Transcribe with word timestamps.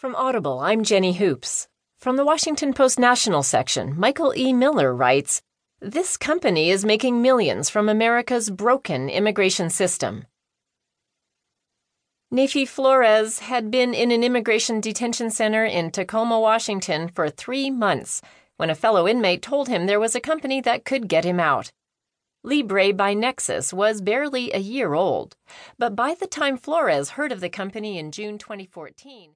From 0.00 0.16
Audible, 0.16 0.60
I'm 0.60 0.82
Jenny 0.82 1.12
Hoops. 1.12 1.68
From 1.98 2.16
the 2.16 2.24
Washington 2.24 2.72
Post 2.72 2.98
National 2.98 3.42
section, 3.42 3.92
Michael 4.00 4.32
E. 4.34 4.50
Miller 4.54 4.94
writes 4.94 5.42
This 5.78 6.16
company 6.16 6.70
is 6.70 6.86
making 6.86 7.20
millions 7.20 7.68
from 7.68 7.86
America's 7.86 8.48
broken 8.48 9.10
immigration 9.10 9.68
system. 9.68 10.24
Nafi 12.32 12.66
Flores 12.66 13.40
had 13.40 13.70
been 13.70 13.92
in 13.92 14.10
an 14.10 14.24
immigration 14.24 14.80
detention 14.80 15.30
center 15.30 15.66
in 15.66 15.90
Tacoma, 15.90 16.40
Washington 16.40 17.10
for 17.14 17.28
three 17.28 17.68
months 17.68 18.22
when 18.56 18.70
a 18.70 18.74
fellow 18.74 19.06
inmate 19.06 19.42
told 19.42 19.68
him 19.68 19.84
there 19.84 20.00
was 20.00 20.14
a 20.14 20.18
company 20.20 20.62
that 20.62 20.86
could 20.86 21.08
get 21.08 21.26
him 21.26 21.38
out. 21.38 21.72
Libre 22.42 22.94
by 22.94 23.12
Nexus 23.12 23.70
was 23.70 24.00
barely 24.00 24.50
a 24.52 24.60
year 24.60 24.94
old, 24.94 25.36
but 25.78 25.94
by 25.94 26.14
the 26.14 26.26
time 26.26 26.56
Flores 26.56 27.10
heard 27.10 27.32
of 27.32 27.40
the 27.40 27.50
company 27.50 27.98
in 27.98 28.10
June 28.10 28.38
2014, 28.38 29.28